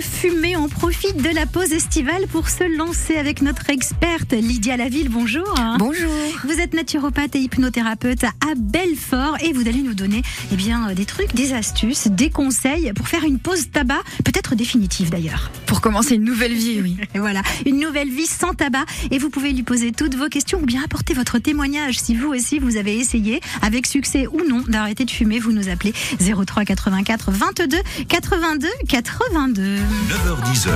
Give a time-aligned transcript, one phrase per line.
[0.00, 0.56] de fumer.
[0.56, 5.10] On profite de la pause estivale pour se lancer avec notre experte Lydia Laville.
[5.10, 5.54] Bonjour.
[5.78, 6.10] Bonjour.
[6.44, 11.04] Vous êtes naturopathe et hypnothérapeute à Belfort et vous allez nous donner eh bien, des
[11.04, 15.50] trucs, des astuces, des conseils pour faire une pause tabac, peut-être définitive d'ailleurs.
[15.66, 16.96] Pour commencer une nouvelle vie, oui.
[17.14, 18.84] Et voilà, une nouvelle vie sans tabac.
[19.10, 22.28] Et vous pouvez lui poser toutes vos questions ou bien apporter votre témoignage si vous
[22.28, 25.38] aussi vous avez essayé, avec succès ou non, d'arrêter de fumer.
[25.38, 27.76] Vous nous appelez 03 84 22
[28.08, 29.89] 82 82.
[29.90, 30.70] 9h10h,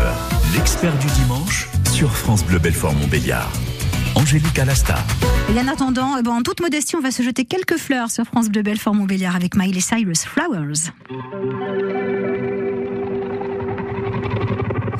[0.54, 3.50] l'expert du dimanche sur France Bleu Belfort Montbéliard.
[4.16, 4.96] Angélique Alasta.
[5.54, 8.24] Et en attendant, eh ben, en toute modestie, on va se jeter quelques fleurs sur
[8.24, 10.90] France Bleu Belfort Montbéliard avec Miley Cyrus Flowers.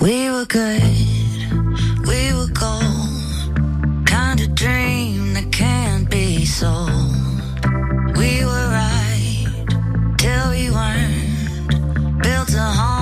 [0.00, 0.83] We were good,
[2.06, 6.91] we were gold, kind of dream that can't be sold.
[8.16, 9.46] We were right
[10.19, 12.94] till we weren't, built a home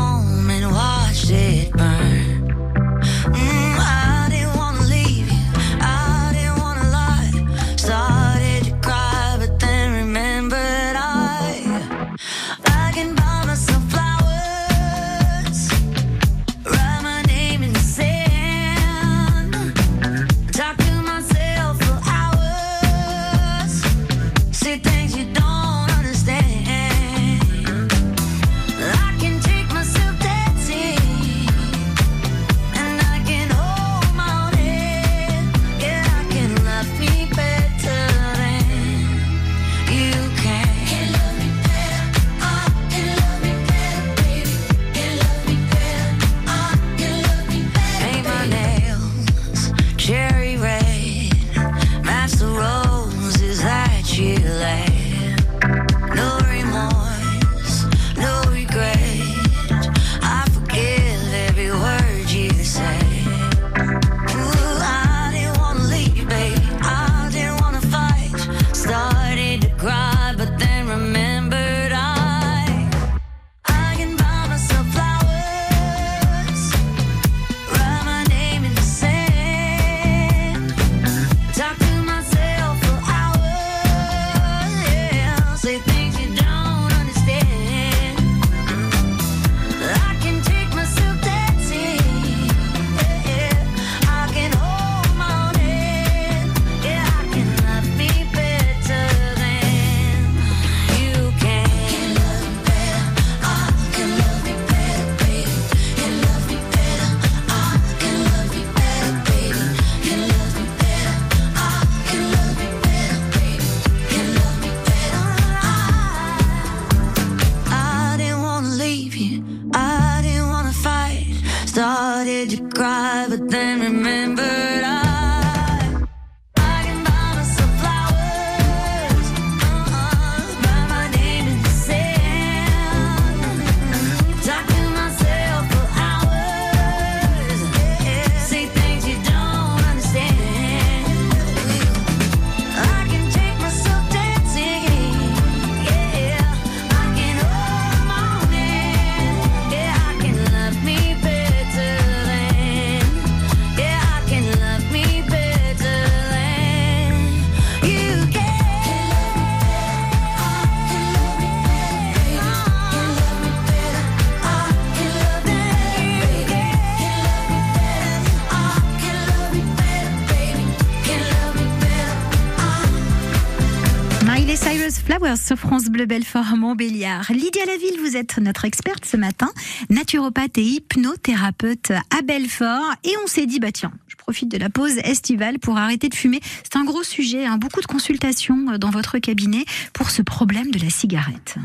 [175.37, 177.31] sur France Bleu Belfort Montbéliard.
[177.31, 179.50] Lydia Laville, vous êtes notre experte ce matin,
[179.88, 182.93] naturopathe et hypnothérapeute à Belfort.
[183.04, 183.92] Et on s'est dit, bah tiens,
[184.32, 186.41] profite de la pause estivale pour arrêter de fumer.
[186.62, 190.78] C'est un gros sujet, hein, beaucoup de consultations dans votre cabinet pour ce problème de
[190.78, 191.56] la cigarette.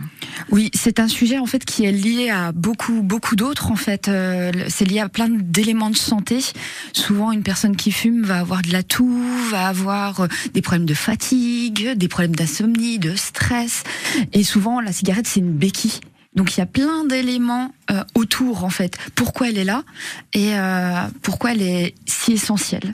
[0.52, 4.10] Oui, c'est un sujet en fait qui est lié à beaucoup beaucoup d'autres en fait.
[4.10, 6.40] Euh, c'est lié à plein d'éléments de santé.
[6.92, 10.86] Souvent, une personne qui fume va avoir de la toux, va avoir euh, des problèmes
[10.86, 13.84] de fatigue, des problèmes d'insomnie, de stress.
[14.34, 16.02] Et souvent, la cigarette c'est une béquille.
[16.38, 18.96] Donc il y a plein d'éléments euh, autour en fait.
[19.16, 19.84] Pourquoi elle est là
[20.34, 22.94] et euh, pourquoi elle est si essentielle?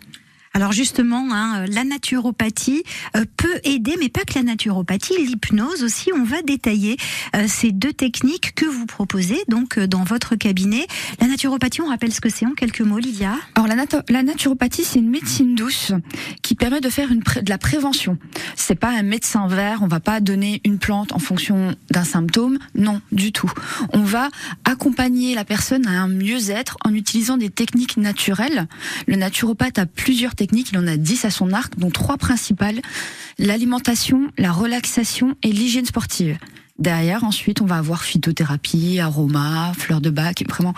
[0.55, 2.83] Alors justement, hein, la naturopathie
[3.17, 6.11] euh, peut aider, mais pas que la naturopathie, l'hypnose aussi.
[6.15, 6.97] On va détailler
[7.35, 10.85] euh, ces deux techniques que vous proposez donc euh, dans votre cabinet.
[11.19, 13.33] La naturopathie, on rappelle ce que c'est en quelques mots, Lydia.
[13.55, 15.91] Alors la, naturopathie, c'est une médecine douce
[16.43, 18.19] qui permet de faire une de la prévention.
[18.55, 22.59] C'est pas un médecin vert, on va pas donner une plante en fonction d'un symptôme,
[22.75, 23.51] non du tout.
[23.91, 24.29] On va
[24.65, 28.67] accompagner la personne à un mieux-être en utilisant des techniques naturelles.
[29.07, 32.81] Le naturopathe a plusieurs techniques, il en a 10 à son arc, dont trois principales
[33.39, 36.37] l'alimentation, la relaxation et l'hygiène sportive.
[36.79, 40.73] Derrière, ensuite, on va avoir phytothérapie, aroma, fleurs de bac, vraiment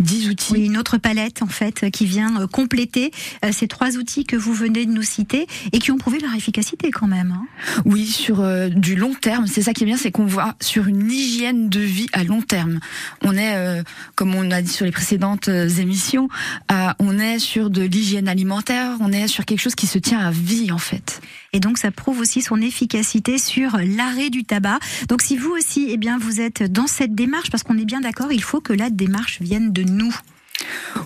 [0.00, 0.52] 10 outils.
[0.52, 3.10] Oui, une autre palette en fait qui vient euh, compléter
[3.44, 6.34] euh, ces trois outils que vous venez de nous citer et qui ont prouvé leur
[6.34, 7.32] efficacité quand même.
[7.32, 7.46] hein.
[7.84, 9.46] Oui, sur euh, du long terme.
[9.46, 12.42] C'est ça qui est bien, c'est qu'on voit sur une hygiène de vie à long
[12.42, 12.80] terme.
[13.22, 13.82] On est, euh,
[14.14, 16.28] comme on a dit sur les précédentes euh, émissions,
[16.72, 18.96] euh, on est sur de l'hygiène alimentaire.
[19.00, 21.20] On est sur quelque chose qui se tient à vie en fait.
[21.52, 24.78] Et donc ça prouve aussi son efficacité sur l'arrêt du tabac.
[25.08, 28.00] Donc si vous aussi, eh bien, vous êtes dans cette démarche, parce qu'on est bien
[28.00, 30.14] d'accord, il faut que la démarche vienne de nous.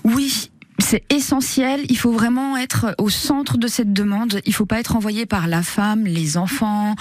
[0.04, 0.51] Oui.
[0.82, 1.80] C'est essentiel.
[1.88, 4.40] Il faut vraiment être au centre de cette demande.
[4.44, 6.96] Il faut pas être envoyé par la femme, les enfants.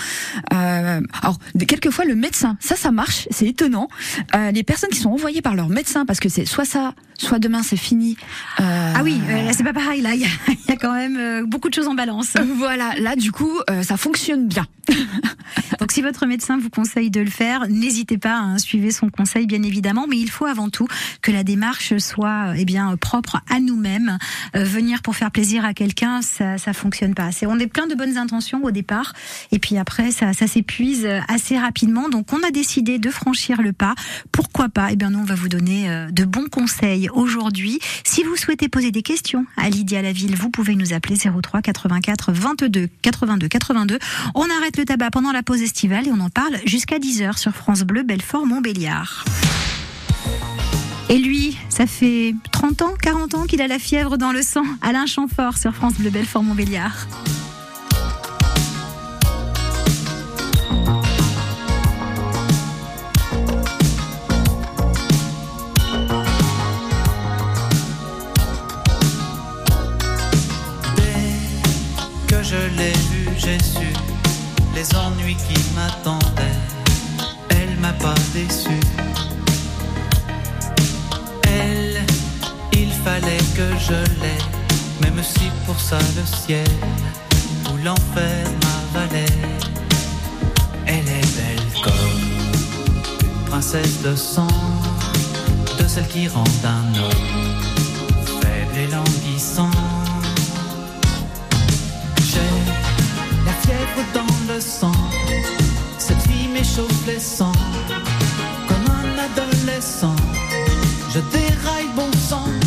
[0.53, 1.37] Euh, alors,
[1.67, 2.57] quelquefois le médecin.
[2.59, 3.27] Ça, ça marche.
[3.31, 3.89] C'est étonnant.
[4.35, 7.39] Euh, les personnes qui sont envoyées par leur médecin, parce que c'est soit ça, soit
[7.39, 8.17] demain c'est fini.
[8.59, 10.77] Euh, Ah oui, euh, là, c'est pas pareil, là, il y, a- il y a
[10.77, 12.33] quand même euh, beaucoup de choses en balance.
[12.55, 14.65] Voilà, là du coup, euh, ça fonctionne bien.
[15.79, 19.47] Donc si votre médecin vous conseille de le faire, n'hésitez pas à suivre son conseil
[19.47, 20.87] bien évidemment, mais il faut avant tout
[21.21, 24.17] que la démarche soit euh, eh bien propre à nous-mêmes.
[24.55, 27.31] Euh, venir pour faire plaisir à quelqu'un, ça ça fonctionne pas.
[27.31, 29.13] C'est on est plein de bonnes intentions au départ
[29.51, 32.09] et puis après ça ça s'épuise euh, assez rapidement.
[32.09, 33.95] Donc on a décidé de franchir le pas.
[34.31, 34.91] Pourquoi pas?
[34.91, 37.79] Eh bien nous on va vous donner euh, de bons conseils aujourd'hui.
[38.03, 42.31] Si vous souhaitez poser des questions à Lydia Laville, vous pouvez nous appeler 03 84
[42.31, 43.99] 22 82 82.
[44.35, 47.53] On arrête le tabac pendant la pause estivale et on en parle jusqu'à 10h sur
[47.53, 49.25] France Bleu Belfort Montbéliard.
[51.11, 54.63] Et lui, ça fait 30 ans, 40 ans qu'il a la fièvre dans le sang.
[54.81, 57.05] Alain Chamfort sur France Bleu Belfort Montbéliard.
[70.95, 73.91] Dès que je l'ai vue, j'ai su
[74.73, 76.41] les ennuis qui m'attendaient.
[77.49, 78.90] Elle m'a pas déçu.
[83.55, 84.43] Que je l'aie,
[85.01, 86.67] même si pour ça le ciel
[87.69, 89.25] ou l'enfer m'avalait.
[90.85, 94.47] Elle est belle comme princesse de sang,
[95.79, 97.61] de celle qui rend un homme
[98.41, 99.71] faible et languissant.
[102.29, 102.53] J'ai
[103.45, 104.95] la fièvre dans le sang.
[105.97, 107.51] Cette fille m'échauffe les sangs.
[108.67, 110.15] Comme un adolescent,
[111.13, 112.60] je déraille bon sang.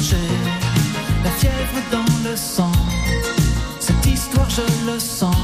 [1.91, 2.73] Dans le sang.
[3.79, 5.37] Cette histoire, je le sens,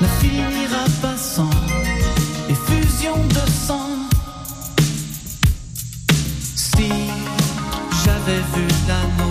[0.00, 1.50] ne finira pas sans
[2.48, 3.90] effusion de sang.
[6.54, 6.90] Si
[8.04, 9.29] j'avais vu l'anneau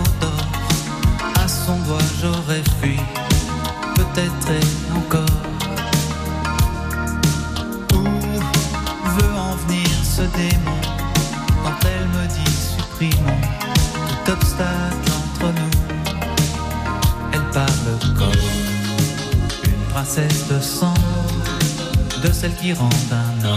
[22.60, 23.54] de celle qui rend un homme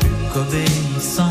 [0.00, 1.30] plus qu'obéissant.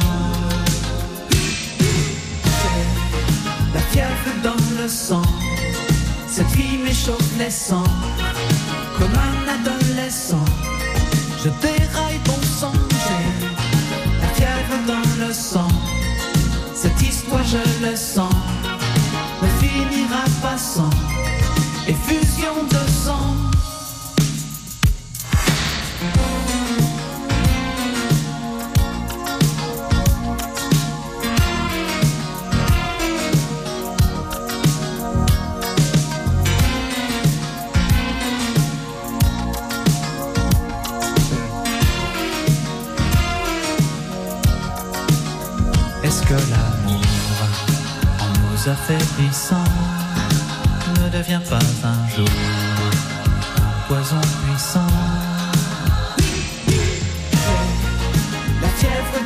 [3.74, 5.22] La fièvre dans le sang,
[6.28, 7.84] cette fille m'échauffe les sangs.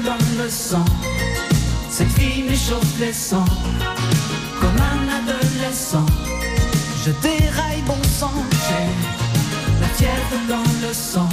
[0.04, 0.86] Dans le sang,
[1.90, 3.46] cette fille m'échauffe les sangs,
[4.60, 6.06] comme un adolescent.
[7.06, 8.34] Je déraille bon sang,
[8.68, 11.30] j'ai la fièvre dans le sang.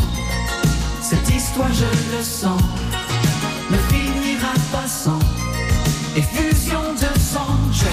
[1.02, 2.61] Cette histoire, je le sens,
[3.71, 5.18] ne finira pas sans.
[6.16, 7.59] Effusion de sang.
[7.73, 7.87] J'ai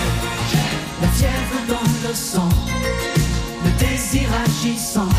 [1.01, 2.49] la fièvre dans le sang,
[3.65, 5.09] le désir agissant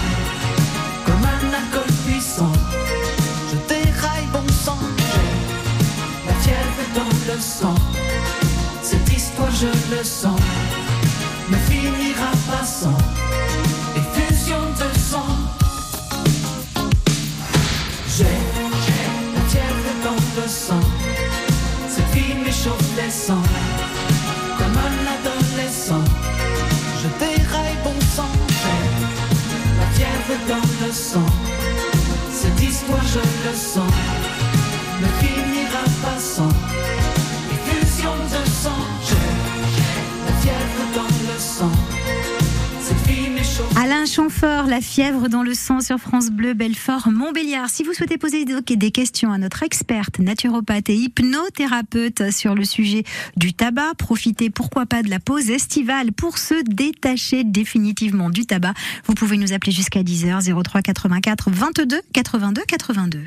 [44.73, 47.69] la fièvre dans le sang sur France Bleu, Belfort, Montbéliard.
[47.69, 53.05] Si vous souhaitez poser des questions à notre experte naturopathe et hypnothérapeute sur le sujet
[53.37, 58.73] du tabac, profitez pourquoi pas de la pause estivale pour se détacher définitivement du tabac.
[59.05, 63.21] Vous pouvez nous appeler jusqu'à 10h 03 84 22 82 82.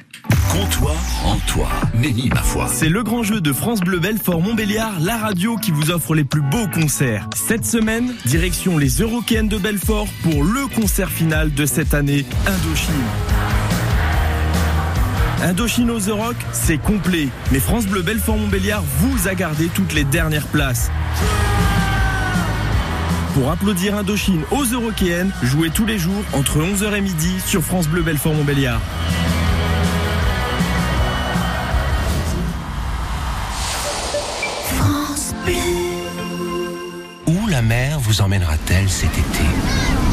[0.51, 1.69] Comptoir en toi.
[2.33, 2.67] Ma foi.
[2.69, 6.23] C'est le grand jeu de France Bleu Belfort Montbéliard, la radio qui vous offre les
[6.23, 7.29] plus beaux concerts.
[7.35, 12.93] Cette semaine, direction les Eurokéennes de Belfort pour le concert final de cette année, Indochine.
[15.43, 16.11] Indochine aux The
[16.53, 17.27] c'est complet.
[17.51, 20.89] Mais France Bleu Belfort Montbéliard vous a gardé toutes les dernières places.
[23.33, 27.89] Pour applaudir Indochine aux Eurokéennes, jouez tous les jours entre 11h et midi sur France
[27.89, 28.79] Bleu Belfort Montbéliard.
[37.27, 40.04] Où la mer vous emmènera-t-elle cet été?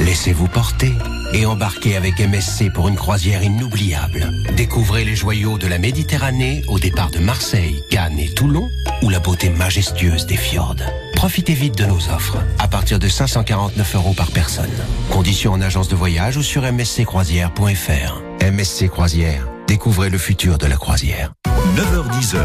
[0.00, 0.92] Laissez-vous porter
[1.32, 4.30] et embarquez avec MSC pour une croisière inoubliable.
[4.54, 8.68] Découvrez les joyaux de la Méditerranée au départ de Marseille, Cannes et Toulon
[9.02, 10.76] ou la beauté majestueuse des fjords.
[11.14, 14.70] Profitez vite de nos offres à partir de 549 euros par personne.
[15.10, 18.22] Conditions en agence de voyage ou sur msccroisière.fr.
[18.52, 21.32] MSC Croisière, découvrez le futur de la croisière.
[21.74, 22.38] 9h10h,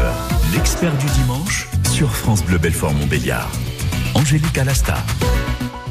[0.54, 3.50] l'expert du dimanche sur France Bleu Belfort Montbéliard.
[4.14, 4.96] Angélique Alasta.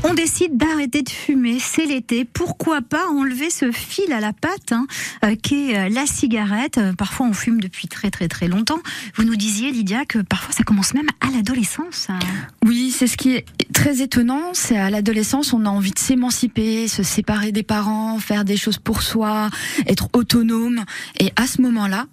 [0.04, 2.26] On décide d'arrêter de fumer, c'est l'été.
[2.26, 4.88] Pourquoi pas enlever ce fil à la patte hein,
[5.24, 8.80] euh, qu'est euh, la cigarette Euh, Parfois on fume depuis très très très longtemps.
[9.16, 12.08] Vous nous disiez Lydia que parfois ça commence même à l'adolescence.
[12.10, 12.20] hein.
[12.66, 14.42] Oui, c'est ce qui est très étonnant.
[14.54, 18.80] C'est à l'adolescence, on a envie de s'émanciper, se séparer des parents, faire des choses
[18.80, 19.50] pour soi,
[19.88, 20.84] être autonome.
[21.20, 22.08] Et à ce moment-là,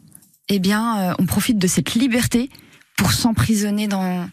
[0.50, 2.49] eh bien, on profite de cette liberté
[2.97, 4.28] pour s'emprisonner dans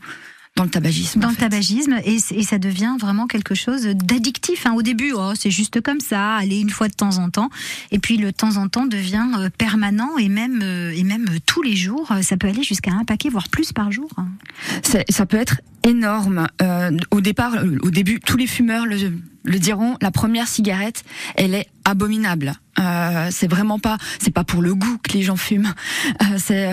[0.56, 1.20] dans le tabagisme.
[1.20, 1.42] dans le fait.
[1.42, 4.66] tabagisme et, ça devient vraiment quelque chose d'addictif.
[4.66, 4.74] hein.
[4.74, 7.50] Au début, oh, c'est juste comme ça, aller une fois de temps en temps,
[7.92, 11.40] et puis le temps en temps devient euh, permanent et même euh, et même euh,
[11.46, 12.12] tous les jours.
[12.22, 14.10] Ça peut aller jusqu'à un paquet, voire plus par jour.
[14.18, 14.28] hein.
[15.10, 16.48] Ça peut être énorme.
[16.62, 18.98] Euh, au départ, au début, tous les fumeurs le,
[19.44, 19.98] le diront.
[20.02, 21.04] La première cigarette,
[21.36, 22.54] elle est abominable.
[22.80, 25.74] Euh, c'est vraiment pas, c'est pas pour le goût que les gens fument.
[26.22, 26.70] Euh, c'est,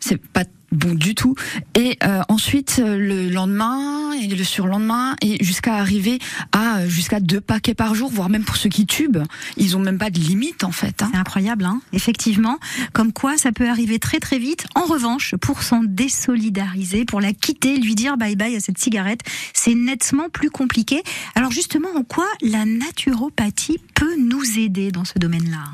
[0.00, 1.34] c'est pas bon du tout.
[1.74, 6.18] Et euh, ensuite, le lendemain et le surlendemain, et jusqu'à arriver
[6.52, 9.22] à euh, jusqu'à deux paquets par jour, voire même pour ceux qui tubent,
[9.56, 11.02] ils ont même pas de limite en fait.
[11.02, 11.10] hein.
[11.12, 12.58] C'est incroyable, hein effectivement.
[12.92, 14.66] Comme quoi, ça peut arriver très très vite.
[14.74, 19.20] En revanche, pour s'en désolidariser, pour la quitter, lui dire bye bye à cette cigarette,
[19.52, 21.02] c'est nettement plus compliqué.
[21.34, 25.64] Alors justement, en quoi la naturopathie peut nous aider dans ce domaine-là?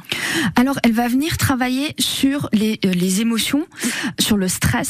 [0.57, 3.67] Alors, elle va venir travailler sur les, euh, les émotions,
[4.19, 4.82] sur le stress.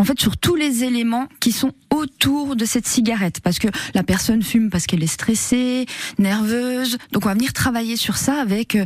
[0.00, 4.04] En fait, sur tous les éléments qui sont autour de cette cigarette, parce que la
[4.04, 5.86] personne fume parce qu'elle est stressée,
[6.20, 6.98] nerveuse.
[7.10, 8.84] Donc, on va venir travailler sur ça avec euh,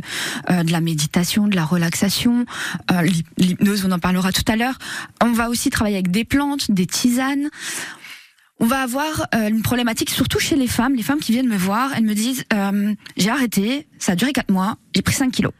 [0.49, 2.45] euh, de la méditation, de la relaxation,
[2.91, 3.85] euh, l'hyp- l'hypnose.
[3.85, 4.79] On en parlera tout à l'heure.
[5.23, 7.49] On va aussi travailler avec des plantes, des tisanes.
[8.59, 10.95] On va avoir euh, une problématique surtout chez les femmes.
[10.95, 14.31] Les femmes qui viennent me voir, elles me disent euh, j'ai arrêté, ça a duré
[14.33, 15.53] quatre mois, j'ai pris 5 kilos.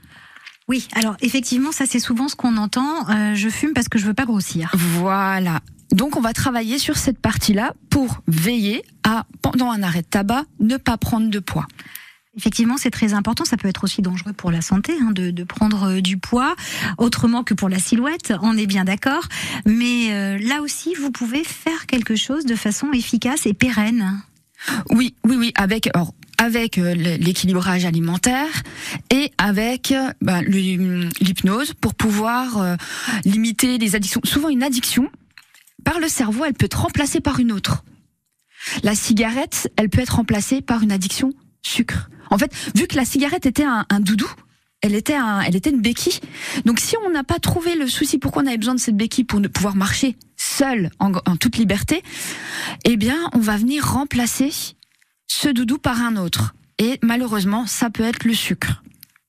[0.73, 3.07] Oui, alors effectivement, ça c'est souvent ce qu'on entend.
[3.07, 4.71] euh, je fume parce que je veux pas grossir.
[4.73, 5.59] Voilà.
[5.91, 10.45] Donc on va travailler sur cette partie-là pour veiller à, pendant un arrêt de tabac,
[10.59, 11.67] ne pas prendre de poids.
[12.35, 13.45] Effectivement, c'est très important.
[13.45, 16.55] Ça peut être aussi dangereux pour la santé hein, de, de prendre euh, du poids,
[16.97, 18.33] autrement que pour la silhouette.
[18.41, 19.25] On est bien d'accord.
[19.67, 24.19] Mais euh, là aussi, vous pouvez faire quelque chose de façon efficace et pérenne.
[24.89, 28.63] Oui, oui, oui, avec alors, avec euh, l'équilibrage alimentaire
[29.09, 32.75] et avec euh, bah, l'hypnose pour pouvoir euh,
[33.25, 34.21] limiter les addictions.
[34.23, 35.09] Souvent, une addiction
[35.83, 37.83] par le cerveau, elle peut être remplacée par une autre.
[38.83, 42.09] La cigarette, elle peut être remplacée par une addiction sucre.
[42.29, 44.29] En fait, vu que la cigarette était un, doudou,
[44.81, 46.19] elle était, un, elle était une béquille.
[46.65, 49.25] Donc si on n'a pas trouvé le souci pourquoi on avait besoin de cette béquille
[49.25, 52.01] pour ne pouvoir marcher seul en toute liberté,
[52.85, 54.51] eh bien on va venir remplacer
[55.27, 56.53] ce doudou par un autre.
[56.79, 58.83] Et malheureusement, ça peut être le sucre.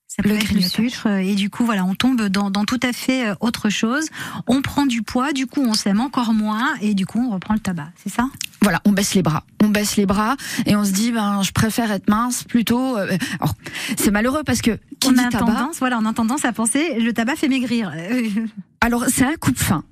[0.07, 2.65] Ça peut Le être le sucre euh, et du coup voilà on tombe dans, dans
[2.65, 4.07] tout à fait euh, autre chose.
[4.47, 7.53] On prend du poids, du coup on s'aime encore moins et du coup on reprend
[7.55, 8.29] le tabac, c'est ça?
[8.63, 9.43] Voilà, on baisse les bras.
[9.61, 10.37] On baisse les bras
[10.67, 12.97] et on se dit, ben, je préfère être mince plutôt.
[12.97, 13.55] euh, Alors,
[13.99, 16.53] c'est malheureux parce que qui On dit a tabac, tendance voilà on a tendance à
[16.53, 17.93] penser le tabac fait maigrir.
[18.81, 19.83] Alors, c'est un coupe-fin.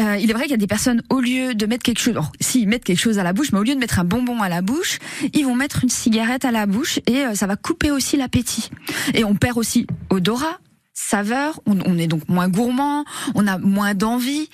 [0.00, 2.12] Euh, il est vrai qu'il y a des personnes, au lieu de mettre quelque chose,
[2.12, 4.04] alors, si, ils mettent quelque chose à la bouche, mais au lieu de mettre un
[4.04, 4.98] bonbon à la bouche,
[5.32, 8.70] ils vont mettre une cigarette à la bouche et euh, ça va couper aussi l'appétit.
[9.14, 10.58] Et on perd aussi odorat,
[10.92, 13.04] saveur, on, on est donc moins gourmand,
[13.34, 14.48] on a moins d'envie.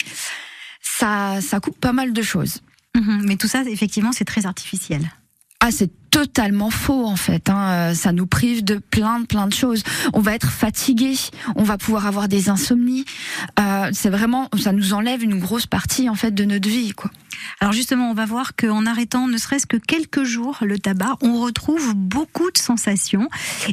[0.80, 2.60] Ça, ça coupe pas mal de choses.
[2.96, 5.02] Mhm, Mais tout ça effectivement c'est très artificiel.
[5.60, 7.48] Ah, c'est totalement faux en fait.
[7.48, 7.90] Hein.
[7.90, 9.82] Euh, Ça nous prive de plein de plein de choses.
[10.12, 11.14] On va être fatigué,
[11.56, 13.04] on va pouvoir avoir des insomnies.
[13.58, 16.92] Euh, c'est vraiment, ça nous enlève une grosse partie en fait de notre vie.
[17.60, 21.40] Alors justement, on va voir qu'en arrêtant ne serait-ce que quelques jours le tabac, on
[21.40, 23.28] retrouve beaucoup de sensations.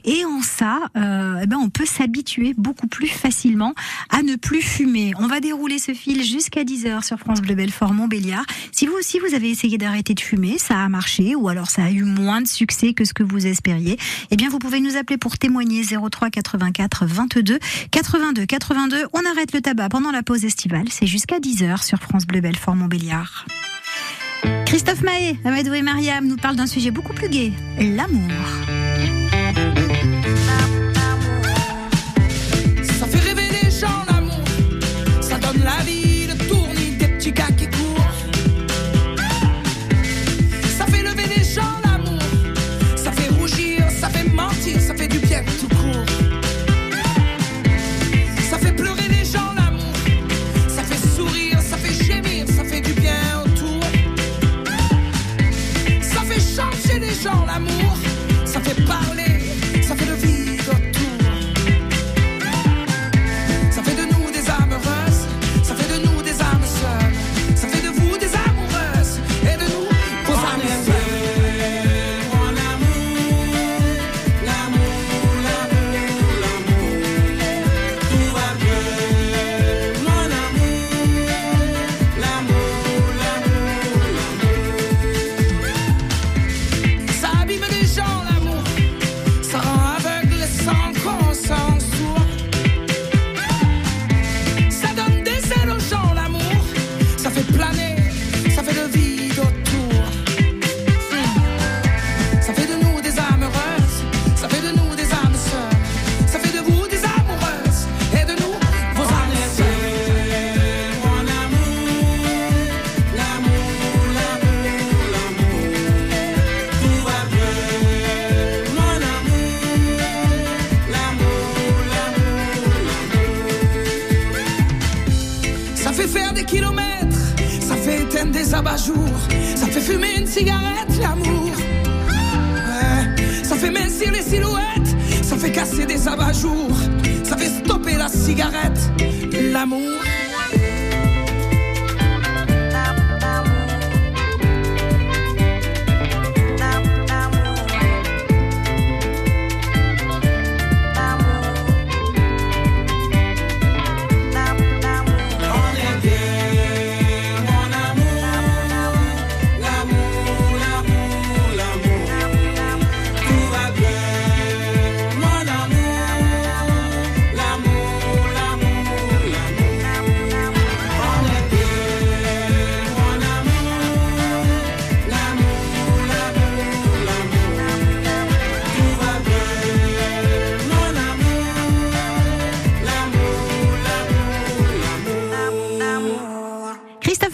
[0.05, 3.73] Et en ça, euh, eh ben, on peut s'habituer beaucoup plus facilement
[4.09, 5.13] à ne plus fumer.
[5.19, 8.45] On va dérouler ce fil jusqu'à 10h sur France Bleu Belfort Montbéliard.
[8.71, 11.85] Si vous aussi vous avez essayé d'arrêter de fumer, ça a marché ou alors ça
[11.85, 13.97] a eu moins de succès que ce que vous espériez,
[14.31, 17.59] eh bien vous pouvez nous appeler pour témoigner 03 84 22
[17.91, 19.05] 82 82.
[19.13, 20.85] On arrête le tabac pendant la pause estivale.
[20.89, 23.45] C'est jusqu'à 10h sur France Bleu Belfort Montbéliard.
[24.65, 29.16] Christophe Mahé, Amadou et Mariam nous parlent d'un sujet beaucoup plus gai, l'amour.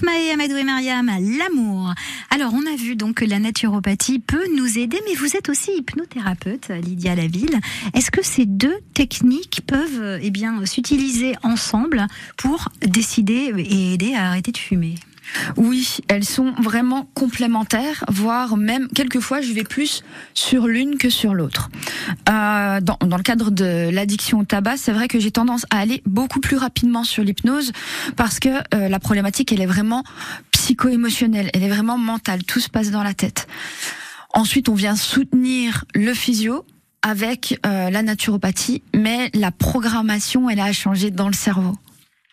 [0.04, 1.94] Mahé, Amadou et Mariam, l'amour.
[2.30, 5.72] Alors, on a vu donc que la naturopathie peut nous aider, mais vous êtes aussi
[5.78, 7.60] hypnothérapeute, Lydia Laville.
[7.94, 12.06] Est-ce que ces deux techniques peuvent eh s'utiliser ensemble
[12.38, 14.96] pour décider et aider à arrêter de fumer?
[15.58, 21.34] Oui, elles sont vraiment complémentaires, voire même quelquefois je vais plus sur l'une que sur
[21.34, 21.70] l'autre.
[22.30, 25.80] Euh, dans, dans le cadre de l'addiction au tabac, c'est vrai que j'ai tendance à
[25.80, 27.72] aller beaucoup plus rapidement sur l'hypnose
[28.16, 30.04] parce que euh, la problématique elle est vraiment
[30.52, 33.48] psycho-émotionnelle, elle est vraiment mentale, tout se passe dans la tête.
[34.34, 36.66] Ensuite, on vient soutenir le physio
[37.04, 41.76] avec euh, la naturopathie, mais la programmation elle a changé dans le cerveau.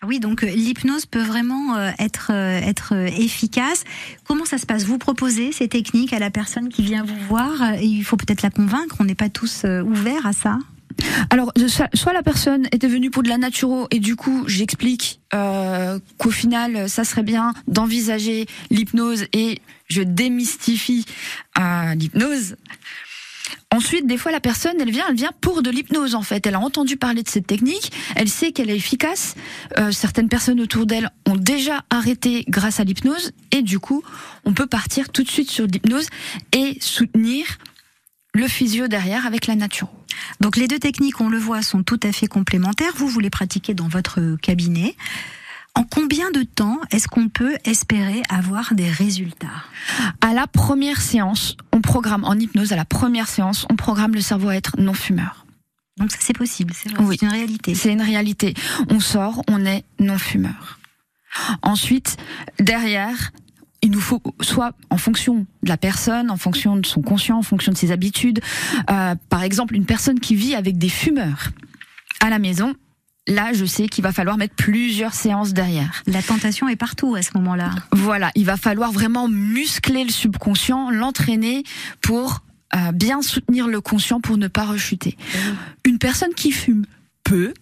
[0.06, 3.84] Oui, donc euh, l'hypnose peut vraiment euh, être euh, être efficace.
[4.24, 4.84] Comment ça se passe?
[4.84, 7.74] Vous proposez ces techniques à la personne qui vient vous voir?
[7.74, 8.96] Et il faut peut-être la convaincre.
[8.98, 10.58] On n'est pas tous ouverts à ça.
[11.30, 11.52] Alors,
[11.94, 16.90] soit la personne était venue pour de la naturo et du coup, j'explique qu'au final,
[16.90, 21.06] ça serait bien d'envisager l'hypnose et je démystifie
[21.94, 22.56] l'hypnose.
[23.72, 26.46] Ensuite, des fois, la personne, elle vient, elle vient pour de l'hypnose en fait.
[26.46, 29.34] Elle a entendu parler de cette technique, elle sait qu'elle est efficace.
[29.78, 34.02] Euh, certaines personnes autour d'elle ont déjà arrêté grâce à l'hypnose et du coup,
[34.44, 36.08] on peut partir tout de suite sur l'hypnose
[36.52, 37.46] et soutenir
[38.34, 39.90] le physio derrière avec la naturo.
[40.40, 42.92] Donc les deux techniques, on le voit, sont tout à fait complémentaires.
[42.96, 44.96] Vous, vous les pratiquez dans votre cabinet.
[45.76, 49.46] En combien de temps est-ce qu'on peut espérer avoir des résultats?
[50.20, 54.20] À la première séance, on programme en hypnose, à la première séance, on programme le
[54.20, 55.46] cerveau à être non fumeur.
[55.96, 57.16] Donc ça, c'est possible, c'est vrai, Oui.
[57.18, 57.74] c'est une réalité.
[57.74, 58.54] C'est une réalité.
[58.90, 60.78] On sort, on est non fumeur.
[61.62, 62.16] Ensuite,
[62.58, 63.30] derrière,
[63.82, 67.42] il nous faut soit en fonction de la personne, en fonction de son conscient, en
[67.42, 68.40] fonction de ses habitudes.
[68.90, 71.50] Euh, par exemple, une personne qui vit avec des fumeurs
[72.20, 72.74] à la maison.
[73.26, 76.02] Là, je sais qu'il va falloir mettre plusieurs séances derrière.
[76.06, 77.70] La tentation est partout à ce moment-là.
[77.92, 81.62] Voilà, il va falloir vraiment muscler le subconscient, l'entraîner
[82.00, 82.42] pour
[82.74, 85.16] euh, bien soutenir le conscient pour ne pas rechuter.
[85.84, 86.86] Une personne qui fume
[87.24, 87.52] peu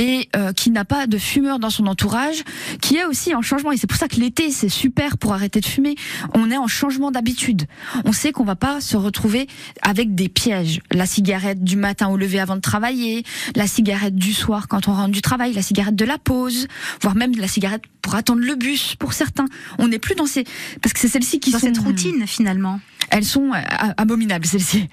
[0.00, 2.42] et euh, qui n'a pas de fumeur dans son entourage,
[2.80, 3.72] qui est aussi en changement.
[3.72, 5.94] Et c'est pour ça que l'été, c'est super pour arrêter de fumer.
[6.34, 7.66] On est en changement d'habitude.
[8.04, 9.46] On sait qu'on va pas se retrouver
[9.82, 10.80] avec des pièges.
[10.92, 14.94] La cigarette du matin au lever avant de travailler, la cigarette du soir quand on
[14.94, 16.66] rentre du travail, la cigarette de la pause,
[17.00, 19.46] voire même la cigarette pour attendre le bus pour certains.
[19.78, 20.44] On n'est plus dans ces...
[20.82, 21.66] Parce que c'est celles-ci qui Dans sont...
[21.66, 22.78] cette routine, finalement.
[23.10, 23.60] Elles sont euh,
[23.96, 24.88] abominables, celles-ci.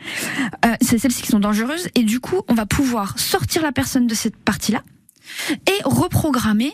[0.65, 1.89] Euh, c'est celles-ci qui sont dangereuses.
[1.93, 4.81] Et du coup, on va pouvoir sortir la personne de cette partie-là
[5.51, 6.73] et reprogrammer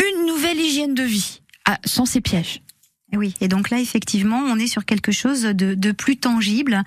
[0.00, 1.40] une nouvelle hygiène de vie
[1.84, 2.62] sans ces pièges.
[3.10, 6.82] Eh Oui, et donc là, effectivement, on est sur quelque chose de, plus tangible.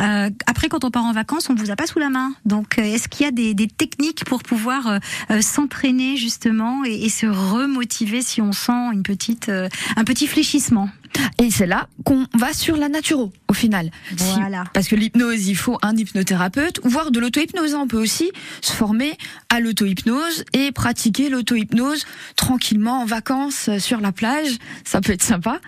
[0.00, 2.32] Euh, après, quand on part en vacances, on vous a pas sous la main.
[2.46, 4.98] Donc, euh, est-ce qu'il y a des, techniques pour pouvoir
[5.30, 10.88] euh, s'entraîner justement et, se remotiver si on sent une petite, un petit fléchissement?
[11.38, 13.90] Et c'est là qu'on va sur la naturo, au final.
[14.16, 14.64] Si- Voilà.
[14.72, 17.74] parce que l'hypnose, il faut un hypnothérapeute, voire de l'auto-hypnose.
[17.74, 18.30] On peut aussi
[18.62, 19.16] se former
[19.48, 22.04] à l'auto-hypnose et pratiquer l'auto-hypnose
[22.36, 24.56] tranquillement en vacances euh, sur la plage.
[24.84, 25.60] Ça peut être sympa,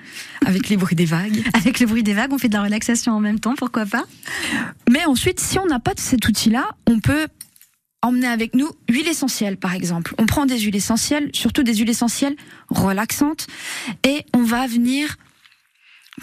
[0.46, 1.42] avec les bruits des vagues.
[1.54, 4.04] Avec le bruit des vagues, on fait de la relaxation en même temps, pourquoi pas?
[4.90, 7.26] Mais ensuite, si on n'a pas de cet outil-là, on peut
[8.02, 10.14] emmener avec nous huile essentielle, par exemple.
[10.18, 12.36] On prend des huiles essentielles, surtout des huiles essentielles
[12.68, 13.46] relaxantes,
[14.06, 15.16] et on va venir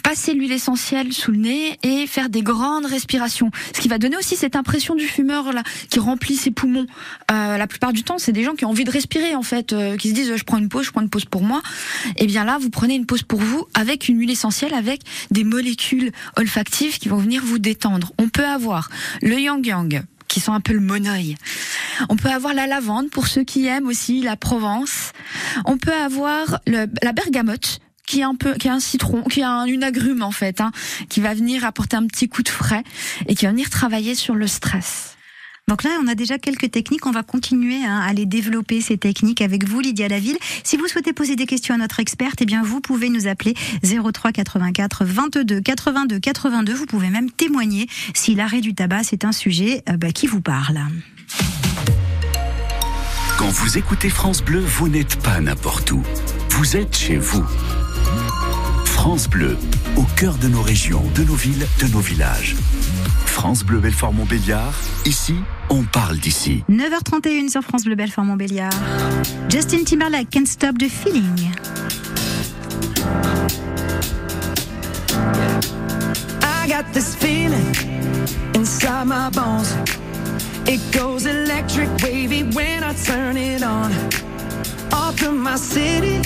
[0.02, 3.50] passer l'huile essentielle sous le nez et faire des grandes respirations.
[3.74, 6.86] Ce qui va donner aussi cette impression du fumeur là qui remplit ses poumons.
[7.30, 9.72] Euh, la plupart du temps, c'est des gens qui ont envie de respirer en fait,
[9.72, 11.62] euh, qui se disent je prends une pause, je prends une pause pour moi.
[12.16, 15.44] Et bien là, vous prenez une pause pour vous avec une huile essentielle, avec des
[15.44, 18.12] molécules olfactives qui vont venir vous détendre.
[18.18, 18.88] On peut avoir
[19.22, 21.36] le yang yang qui sont un peu le monoeil.
[22.10, 25.12] On peut avoir la lavande pour ceux qui aiment aussi la Provence.
[25.64, 29.40] On peut avoir le- la bergamote qui est un peu, qui est un citron, qui
[29.40, 30.72] est un, une agrume en fait, hein,
[31.08, 32.84] qui va venir apporter un petit coup de frais
[33.26, 35.16] et qui va venir travailler sur le stress.
[35.68, 37.06] Donc là, on a déjà quelques techniques.
[37.06, 40.38] On va continuer hein, à les développer, ces techniques, avec vous, Lydia Laville.
[40.62, 43.54] Si vous souhaitez poser des questions à notre experte, eh bien, vous pouvez nous appeler
[43.82, 46.72] 03 84 22 82 82.
[46.72, 50.40] Vous pouvez même témoigner si l'arrêt du tabac, c'est un sujet euh, bah, qui vous
[50.40, 50.78] parle.
[53.36, 56.00] Quand vous écoutez France Bleu, vous n'êtes pas n'importe où.
[56.50, 57.44] Vous êtes chez vous.
[58.96, 59.56] France Bleu,
[59.96, 62.56] au cœur de nos régions, de nos villes, de nos villages.
[63.26, 64.72] France Bleu Belfort Montbéliard,
[65.04, 65.34] ici,
[65.68, 66.64] on parle d'ici.
[66.70, 68.72] 9h31 sur France Bleu Belfort Montbéliard.
[69.48, 71.52] Justin Timberlake, Can't Stop the Feeling.
[76.42, 77.74] I got this feeling
[78.54, 79.76] inside my bones.
[80.66, 83.92] It goes electric wavy when I turn it on.
[84.90, 86.18] Off from my city,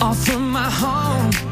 [0.00, 1.51] off from my home.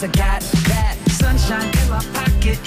[0.00, 2.58] Cause I got that sunshine in my pocket,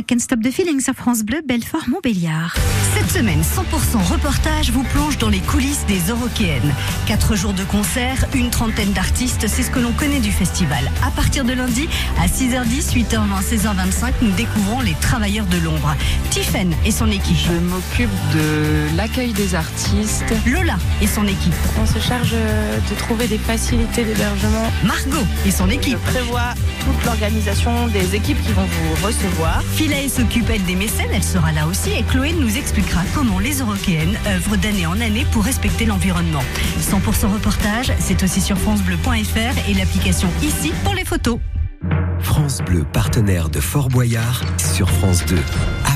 [0.00, 2.54] Timberlake, Can't Stop the Feeling sur France Bleu, Belfort, Montbéliard.
[2.94, 6.74] Cette semaine, 100% reportage vous plonge dans les coulisses des Eurokéennes.
[7.06, 10.90] Quatre jours de concert, une trentaine d'artistes, c'est ce que l'on connaît du festival.
[11.06, 11.88] À partir de lundi,
[12.20, 15.94] à 6h10, 8h20, 16h25, nous découvrons les travailleurs de l'ombre.
[16.30, 17.36] Tiffen et son équipe.
[17.46, 20.24] Je m'occupe de l'accueil des artistes.
[20.46, 21.54] Lola et son équipe.
[21.80, 24.70] On se charge de trouver des facilités d'hébergement.
[24.84, 25.98] Margot et son Je équipe.
[25.98, 29.62] prévois toute l'organisation des équipes qui vont vous recevoir.
[29.90, 33.58] Philae s'occupe elle des mécènes, elle sera là aussi et Chloé nous expliquera comment les
[33.58, 36.44] Eurokéennes œuvrent d'année en année pour respecter l'environnement.
[36.80, 41.40] 100% reportage, c'est aussi sur francebleu.fr et l'application ici pour les photos.
[42.20, 45.36] France Bleu, partenaire de Fort Boyard, sur France 2.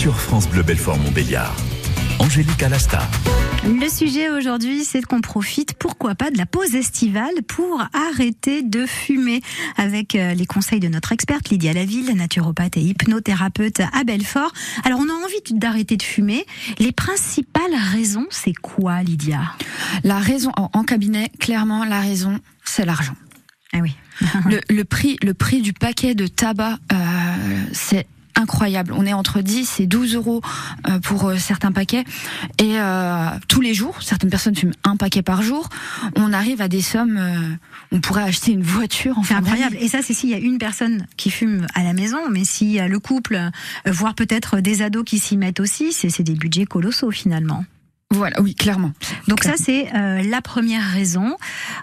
[0.00, 1.54] sur France Bleu Belfort Montbéliard.
[2.20, 3.06] Angélique Alasta.
[3.66, 8.86] Le sujet aujourd'hui, c'est qu'on profite, pourquoi pas, de la pause estivale pour arrêter de
[8.86, 9.42] fumer
[9.76, 14.54] avec euh, les conseils de notre experte Lydia Laville, naturopathe et hypnothérapeute à Belfort.
[14.84, 16.46] Alors, on a envie d'arrêter de fumer.
[16.78, 19.52] Les principales raisons, c'est quoi, Lydia?
[20.02, 23.16] La raison, en, en cabinet, clairement, la raison, c'est l'argent.
[23.74, 23.94] Ah oui.
[24.46, 26.96] le, le prix, le prix du paquet de tabac, euh,
[27.74, 28.92] c'est incroyable.
[28.96, 30.40] On est entre 10 et 12 euros
[30.88, 32.04] euh, pour euh, certains paquets.
[32.58, 35.68] Et euh, tous les jours, certaines personnes fument un paquet par jour.
[36.16, 37.56] On arrive à des sommes, euh,
[37.92, 39.76] on pourrait acheter une voiture en C'est incroyable.
[39.80, 42.70] Et ça, c'est s'il y a une personne qui fume à la maison, mais s'il
[42.70, 43.38] y a le couple,
[43.86, 47.64] voire peut-être des ados qui s'y mettent aussi, c'est des budgets colossaux finalement.
[48.12, 48.90] Voilà, oui, clairement.
[49.28, 51.36] Donc ça, c'est euh, la première raison.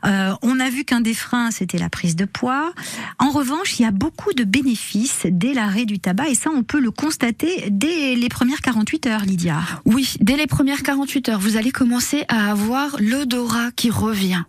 [0.05, 2.73] Euh, on a vu qu'un des freins, c'était la prise de poids.
[3.17, 6.63] En revanche, il y a beaucoup de bénéfices dès l'arrêt du tabac, et ça, on
[6.63, 9.59] peut le constater dès les premières 48 heures, Lydia.
[9.85, 14.43] Oui, dès les premières 48 heures, vous allez commencer à avoir l'odorat qui revient.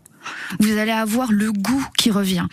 [0.61, 2.47] Vous allez avoir le goût qui revient.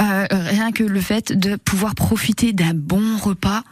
[0.00, 3.62] Euh, rien que le fait de pouvoir profiter d'un bon repas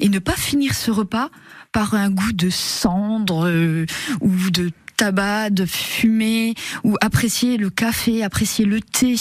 [0.00, 1.30] et ne pas finir ce repas
[1.72, 3.86] par un goût de cendre euh,
[4.20, 9.14] ou de tabac, de fumer, ou apprécier le café, apprécier le thé,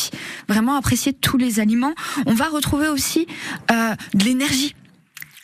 [0.49, 1.93] vraiment apprécier tous les aliments,
[2.25, 3.27] on va retrouver aussi
[3.71, 4.75] euh, de l'énergie.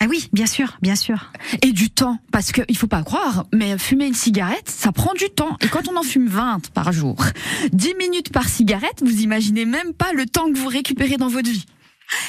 [0.04, 1.32] Ah oui, bien sûr, bien sûr.
[1.62, 5.14] Et du temps, parce que il faut pas croire, mais fumer une cigarette, ça prend
[5.14, 5.56] du temps.
[5.62, 7.24] Et quand on en fume 20 par jour,
[7.72, 11.50] 10 minutes par cigarette, vous imaginez même pas le temps que vous récupérez dans votre
[11.50, 11.66] vie.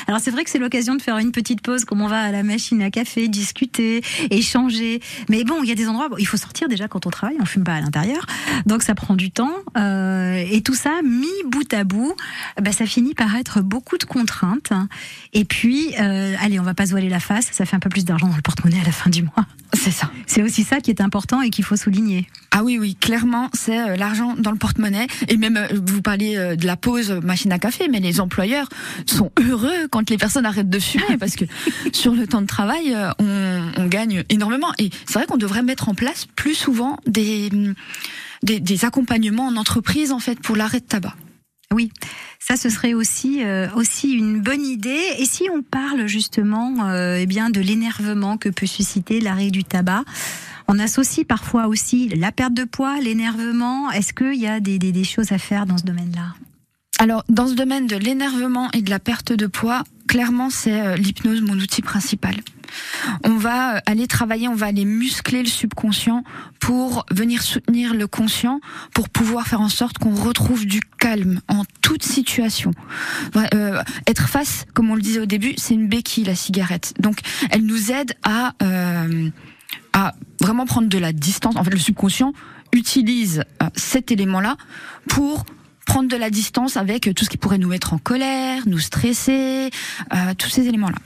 [0.06, 2.30] Alors c'est vrai que c'est l'occasion de faire une petite pause, comme on va à
[2.30, 5.00] la machine à café, discuter, échanger.
[5.28, 7.36] Mais bon, il y a des endroits, où il faut sortir déjà quand on travaille,
[7.40, 8.26] on fume pas à l'intérieur,
[8.66, 9.54] donc ça prend du temps.
[9.76, 12.14] euh, et tout ça mis bout à bout,
[12.60, 14.72] bah, ça finit par être beaucoup de contraintes.
[15.32, 17.88] Et puis, euh, allez, on va pas se voiler la face, ça fait un peu
[17.88, 19.46] plus d'argent dans le porte-monnaie à la fin du mois.
[19.74, 20.10] C'est ça.
[20.26, 22.28] C'est aussi ça qui est important et qu'il faut souligner.
[22.52, 25.08] Ah oui, oui, clairement, c'est euh, l'argent dans le porte-monnaie.
[25.26, 28.68] Et même, vous parliez euh, de la pause machine à café, mais les employeurs
[29.06, 31.44] sont heureux quand les personnes arrêtent de fumer, parce que
[31.92, 34.72] sur le temps de travail, euh, on, on gagne énormément.
[34.78, 37.50] Et c'est vrai qu'on devrait mettre en place plus souvent des,
[38.42, 41.14] des, des accompagnements en entreprise, en fait, pour l'arrêt de tabac.
[41.72, 41.90] Oui,
[42.38, 45.02] ça ce serait aussi euh, aussi une bonne idée.
[45.18, 49.64] Et si on parle justement euh, eh bien de l'énervement que peut susciter l'arrêt du
[49.64, 50.04] tabac,
[50.68, 53.90] on associe parfois aussi la perte de poids, l'énervement.
[53.90, 56.34] Est-ce qu'il y a des, des, des choses à faire dans ce domaine-là?
[56.98, 60.96] Alors, dans ce domaine de l'énervement et de la perte de poids, clairement, c'est euh,
[60.96, 62.36] l'hypnose mon outil principal.
[63.24, 66.24] On va euh, aller travailler, on va aller muscler le subconscient
[66.60, 68.60] pour venir soutenir le conscient,
[68.94, 72.70] pour pouvoir faire en sorte qu'on retrouve du calme en toute situation.
[73.36, 76.94] Euh, être face, comme on le disait au début, c'est une béquille la cigarette.
[77.00, 77.18] Donc,
[77.50, 79.30] elle nous aide à euh,
[79.92, 81.56] à vraiment prendre de la distance.
[81.56, 82.32] En fait, le subconscient
[82.72, 84.56] utilise euh, cet élément-là
[85.08, 85.44] pour
[85.84, 89.70] prendre de la distance avec tout ce qui pourrait nous mettre en colère, nous stresser,
[90.12, 90.96] euh, tous ces éléments-là.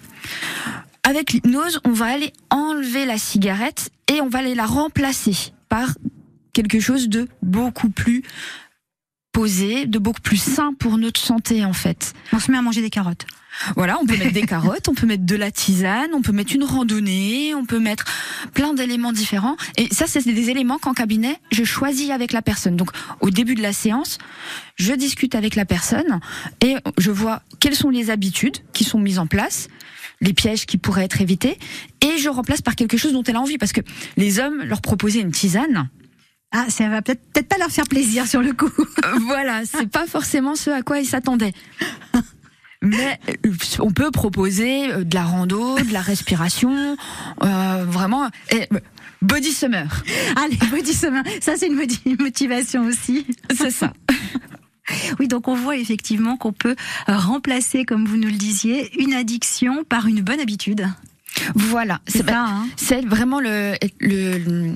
[1.03, 5.89] Avec l'hypnose, on va aller enlever la cigarette et on va aller la remplacer par
[6.53, 8.23] quelque chose de beaucoup plus
[9.33, 12.13] posé, de beaucoup plus sain pour notre santé en fait.
[12.33, 13.27] On se met à manger des carottes.
[13.77, 16.55] Voilà, on peut mettre des carottes, on peut mettre de la tisane, on peut mettre
[16.55, 18.05] une randonnée, on peut mettre
[18.55, 19.57] plein d'éléments différents.
[19.77, 22.77] Et ça, c'est des éléments qu'en cabinet, je choisis avec la personne.
[22.77, 22.91] Donc,
[23.21, 24.19] au début de la séance,
[24.77, 26.21] je discute avec la personne
[26.65, 29.69] et je vois quelles sont les habitudes qui sont mises en place,
[30.21, 31.59] les pièges qui pourraient être évités,
[32.01, 33.59] et je remplace par quelque chose dont elle a envie.
[33.59, 33.81] Parce que
[34.17, 35.89] les hommes, leur proposer une tisane,
[36.51, 38.71] Ah, ça va peut-être pas leur faire plaisir sur le coup.
[39.27, 41.53] voilà, c'est pas forcément ce à quoi ils s'attendaient.
[42.83, 46.97] Mais euh, on peut proposer euh, de la rando, de la respiration,
[47.43, 48.29] euh, vraiment.
[48.53, 48.69] Et,
[49.23, 50.05] body summer,
[50.37, 53.27] Allez, body summer, ça c'est une moti- motivation aussi.
[53.57, 53.93] c'est ça.
[55.21, 56.75] Oui, donc on voit effectivement qu'on peut
[57.07, 60.89] remplacer, comme vous nous le disiez, une addiction par une bonne habitude.
[61.55, 64.73] Voilà, C'est ça, hein c'est vraiment le, le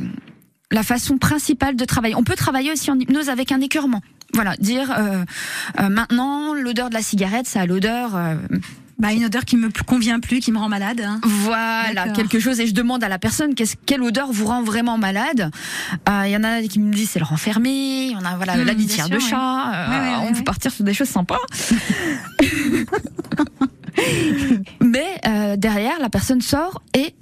[0.70, 2.14] la façon principale de travailler.
[2.14, 4.02] On peut travailler aussi en hypnose avec un écœurement.
[4.34, 5.24] Voilà, dire euh,
[5.80, 8.16] euh, maintenant l'odeur de la cigarette, ça a l'odeur.
[8.16, 8.36] euh,
[8.98, 11.00] Bah, une odeur qui me convient plus, qui me rend malade.
[11.04, 11.20] hein.
[11.24, 12.60] Voilà, quelque chose.
[12.60, 15.50] Et je demande à la personne qu'est-ce, quelle odeur vous rend vraiment malade.
[16.08, 18.06] Euh, Il y en a qui me disent c'est le renfermé.
[18.06, 19.20] Il y en a voilà Mmh, la litière de ouais.
[19.20, 19.72] chat.
[19.74, 21.40] euh, Ouais, ouais, on peut partir sur des choses sympas.
[24.80, 27.14] Mais euh, derrière, la personne sort et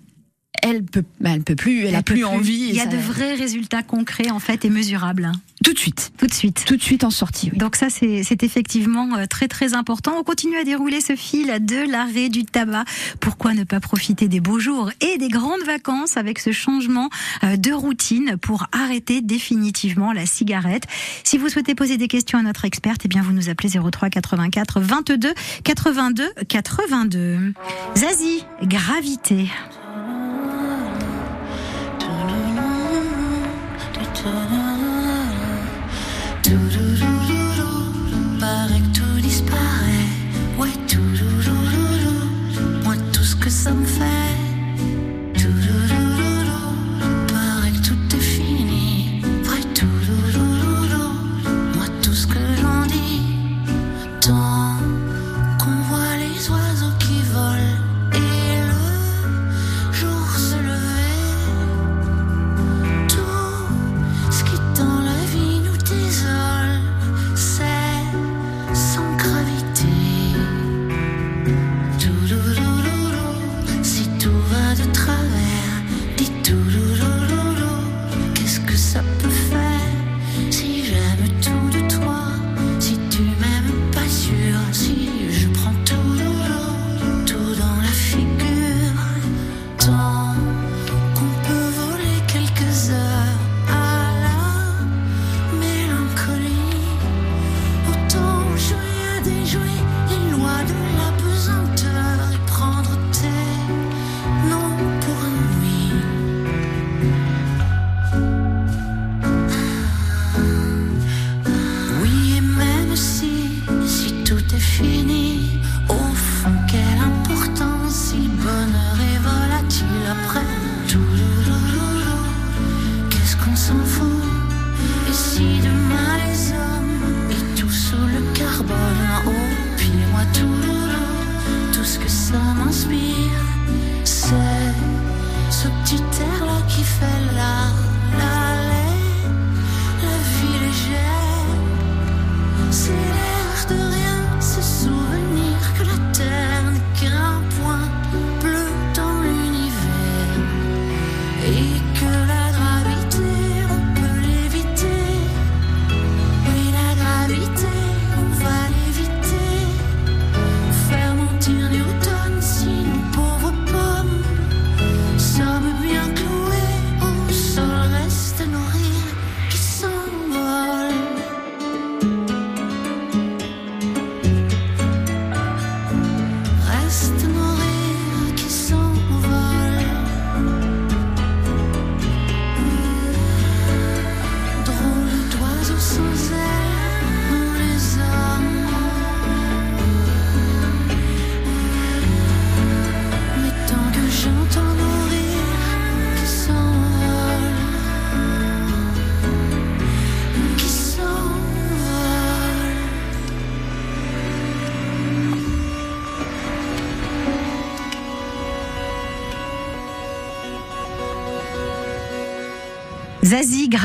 [0.62, 2.66] elle peut, bah, elle peut plus, elle, a plus envie.
[2.68, 5.32] Il y a ça- de vrais résultats concrets en fait et mesurables.
[5.62, 6.64] Tout de suite, Tout de suite.
[6.66, 7.50] tout de suite en sortie.
[7.52, 7.58] oui.
[7.58, 10.14] Donc ça, c'est c'est effectivement euh, très très important.
[10.18, 12.84] On continue à dérouler ce fil de l'arrêt du tabac.
[13.20, 17.10] Pourquoi ne pas profiter des beaux jours et des grandes vacances avec ce changement
[17.44, 20.84] euh, de routine pour arrêter définitivement la cigarette?
[21.24, 24.08] Si vous souhaitez poser des questions à notre experte, eh bien vous nous appelez 03
[24.08, 27.52] 84 22 82 82.
[27.96, 29.46] Zazie, gravité.
[43.64, 44.19] Tout ce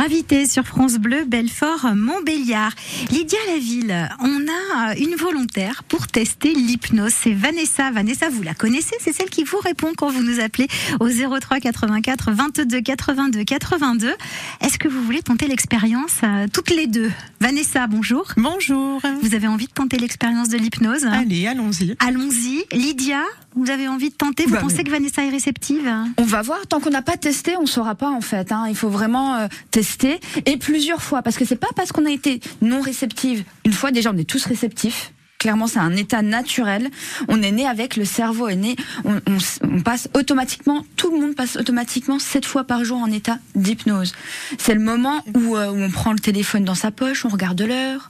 [0.08, 2.74] Gravité sur France Bleu, Belfort, Montbéliard.
[3.10, 4.46] Lydia Laville, on
[4.86, 7.12] a une volontaire pour tester l'hypnose.
[7.12, 7.90] C'est Vanessa.
[7.90, 8.96] Vanessa, vous la connaissez?
[9.00, 10.68] C'est celle qui vous répond quand vous nous appelez
[11.00, 14.14] au 03 84 22 82 82.
[14.62, 17.12] Est-ce que vous voulez tenter l'expérience euh, toutes les deux?
[17.42, 18.28] Vanessa, bonjour.
[18.38, 19.02] Bonjour.
[19.24, 21.06] Vous avez envie de tenter l'expérience de l'hypnose?
[21.06, 21.96] Allez, allons-y.
[21.98, 22.64] Allons-y.
[22.72, 23.24] Lydia,
[23.56, 24.46] vous avez envie de tenter?
[24.46, 25.92] Vous Bah, pensez que Vanessa est réceptive?
[26.20, 26.60] On va voir.
[26.68, 28.52] Tant qu'on n'a pas testé, on saura pas en fait.
[28.52, 28.66] hein.
[28.70, 32.12] Il faut vraiment euh, tester et plusieurs fois parce que c'est pas parce qu'on a
[32.12, 33.92] été non réceptive une fois.
[33.92, 35.12] Déjà, on est tous réceptifs.
[35.38, 36.90] Clairement, c'est un état naturel.
[37.28, 38.76] On est né avec, le cerveau est né.
[39.04, 44.14] On, passe automatiquement, tout le monde passe automatiquement sept fois par jour en état d'hypnose.
[44.58, 48.10] C'est le moment où, euh, on prend le téléphone dans sa poche, on regarde l'heure,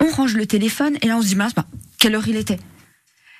[0.00, 1.66] on range le téléphone et là on se dit mince, bah,
[1.98, 2.58] quelle heure il était.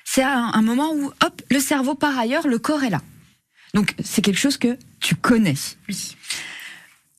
[0.05, 3.01] C'est un, un moment où, hop, le cerveau part ailleurs, le corps est là.
[3.73, 5.55] Donc c'est quelque chose que tu connais.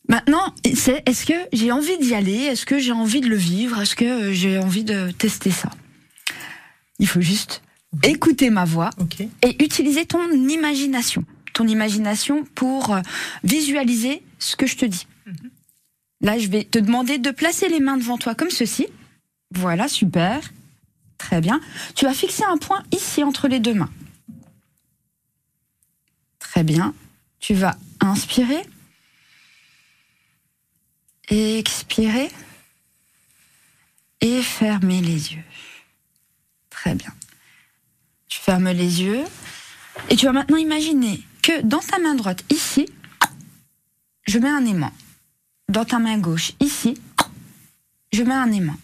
[0.09, 2.37] Maintenant, c'est est-ce que j'ai envie d'y aller?
[2.37, 3.81] Est-ce que j'ai envie de le vivre?
[3.81, 5.71] Est-ce que euh, j'ai envie de tester ça?
[6.99, 7.63] Il faut juste
[8.03, 8.91] écouter ma voix
[9.43, 11.25] et utiliser ton imagination.
[11.55, 13.01] Ton imagination pour euh,
[13.45, 15.07] visualiser ce que je te dis.
[16.21, 18.87] Là, je vais te demander de placer les mains devant toi comme ceci.
[19.53, 20.53] Voilà, super.
[21.19, 21.61] Très bien.
[21.95, 23.91] Tu vas fixer un point ici entre les deux mains.
[26.39, 26.95] Très bien.
[27.41, 28.63] Tu vas inspirer.
[31.29, 32.31] Expirer.
[34.21, 35.45] Et fermer les yeux.
[36.71, 37.13] Très bien.
[38.29, 39.25] Tu fermes les yeux.
[40.11, 42.87] Et tu vas maintenant imaginer que dans ta main droite, ici,
[44.27, 44.93] je mets un aimant.
[45.69, 46.99] Dans ta main gauche, ici,
[48.13, 48.77] je mets un aimant.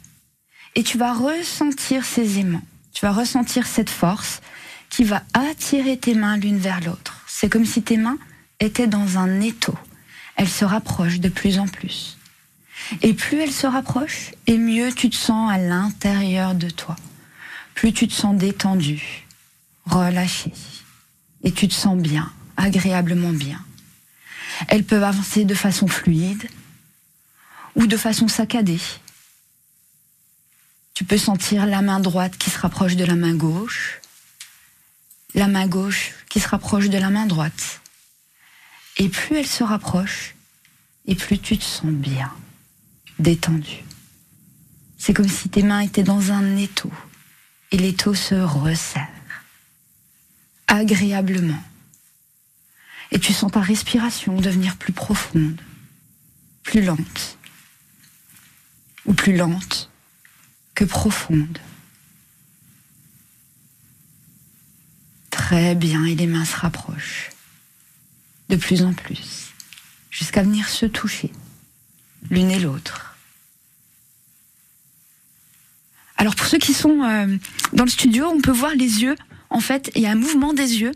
[0.74, 2.62] Et tu vas ressentir ces aimants.
[2.92, 4.40] Tu vas ressentir cette force
[4.88, 7.24] qui va attirer tes mains l'une vers l'autre.
[7.26, 8.18] C'est comme si tes mains
[8.60, 9.74] étaient dans un étau.
[10.36, 12.18] Elles se rapprochent de plus en plus.
[13.02, 16.96] Et plus elles se rapprochent, et mieux tu te sens à l'intérieur de toi.
[17.74, 19.26] Plus tu te sens détendu,
[19.86, 20.52] relâché.
[21.42, 23.64] Et tu te sens bien, agréablement bien.
[24.68, 26.48] Elles peuvent avancer de façon fluide
[27.76, 28.80] ou de façon saccadée.
[30.94, 34.00] Tu peux sentir la main droite qui se rapproche de la main gauche,
[35.34, 37.80] la main gauche qui se rapproche de la main droite.
[38.98, 40.34] Et plus elle se rapproche,
[41.06, 42.30] et plus tu te sens bien,
[43.20, 43.84] détendu.
[44.98, 46.92] C'est comme si tes mains étaient dans un étau,
[47.70, 49.08] et l'étau se resserre,
[50.66, 51.62] agréablement.
[53.12, 55.60] Et tu sens ta respiration devenir plus profonde,
[56.62, 57.38] plus lente,
[59.06, 59.90] ou plus lente
[60.74, 61.58] que profonde.
[65.30, 67.30] Très bien, et les mains se rapprochent
[68.50, 69.52] de plus en plus,
[70.10, 71.30] jusqu'à venir se toucher,
[72.30, 73.09] l'une et l'autre.
[76.20, 77.38] Alors pour ceux qui sont euh,
[77.72, 79.16] dans le studio, on peut voir les yeux.
[79.48, 80.92] En fait, il y a un mouvement des yeux,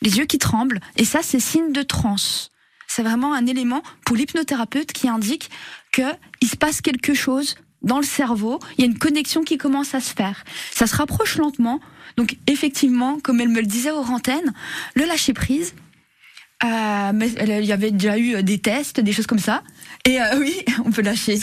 [0.00, 2.50] les yeux qui tremblent, et ça, c'est signe de transe.
[2.88, 5.50] C'est vraiment un élément pour l'hypnothérapeute qui indique
[5.92, 9.58] que il se passe quelque chose dans le cerveau, il y a une connexion qui
[9.58, 10.42] commence à se faire.
[10.74, 11.80] Ça se rapproche lentement.
[12.16, 14.54] Donc effectivement, comme elle me le disait aux antennes,
[14.94, 15.74] le lâcher prise.
[16.64, 19.62] euh, mais il y avait déjà eu des tests, des choses comme ça.
[20.06, 21.40] Et euh, oui, on peut lâcher.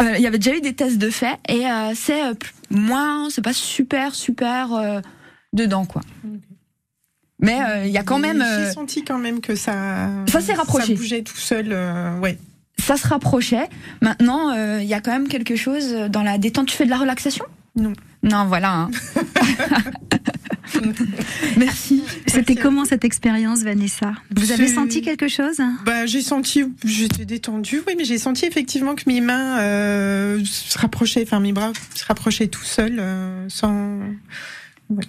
[0.00, 2.34] Euh, Il y avait déjà eu des tests de fait et euh, c'est euh,
[2.70, 5.02] moins, c'est pas super super
[5.52, 6.02] dedans quoi.
[7.40, 8.42] Mais euh, il y a quand même.
[8.42, 10.08] euh, J'ai senti quand même que ça.
[10.28, 10.94] Ça s'est rapproché.
[10.94, 11.68] Ça bougeait tout seul.
[11.72, 12.38] euh, ouais.
[12.78, 13.68] ça se rapprochait.
[14.02, 16.66] Maintenant, il y a quand même quelque chose dans la détente.
[16.68, 17.44] Tu fais de la relaxation?
[17.76, 17.92] Non.
[18.22, 18.72] Non, voilà.
[18.72, 18.90] hein.
[21.56, 22.02] Merci.
[22.26, 24.12] C'était comment cette expérience, Vanessa?
[24.34, 25.60] Vous avez senti quelque chose?
[25.84, 30.78] Bah, j'ai senti, j'étais détendue, oui, mais j'ai senti effectivement que mes mains euh, se
[30.78, 34.00] rapprochaient, enfin mes bras se rapprochaient tout seuls, euh, sans.
[34.90, 35.04] Ouais.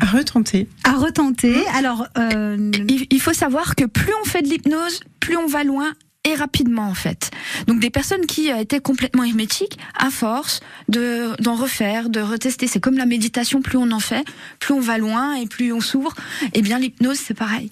[0.00, 0.66] À retenter.
[0.82, 1.54] À retenter.
[1.74, 5.62] Alors, euh, Il, il faut savoir que plus on fait de l'hypnose, plus on va
[5.62, 5.92] loin
[6.24, 7.30] et rapidement en fait.
[7.66, 12.66] Donc des personnes qui euh, étaient complètement hermétiques, à force de d'en refaire, de retester,
[12.66, 14.24] c'est comme la méditation, plus on en fait,
[14.58, 16.14] plus on va loin et plus on s'ouvre.
[16.52, 17.70] Et bien l'hypnose c'est pareil.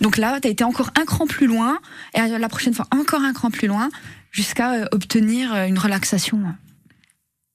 [0.00, 1.78] Donc là, tu as été encore un cran plus loin
[2.14, 3.88] et euh, la prochaine fois encore un cran plus loin
[4.32, 6.40] jusqu'à euh, obtenir une relaxation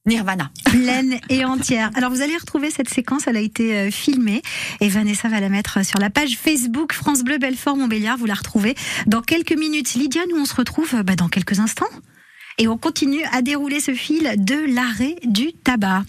[0.09, 0.51] nirvana.
[0.65, 1.91] pleine et entière.
[1.95, 4.41] Alors vous allez retrouver cette séquence, elle a été euh, filmée
[4.81, 8.17] et Vanessa va la mettre sur la page Facebook France Bleu Belfort Montbéliard.
[8.17, 9.93] Vous la retrouvez dans quelques minutes.
[9.93, 11.85] Lydia, nous on se retrouve euh, bah, dans quelques instants
[12.57, 16.03] et on continue à dérouler ce fil de l'arrêt du tabac.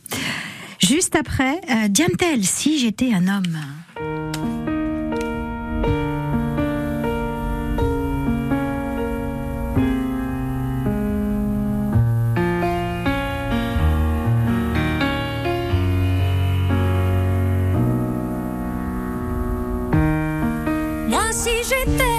[0.83, 4.39] Juste après, euh, Diantel, si j'étais un homme.
[21.71, 22.10] Moi,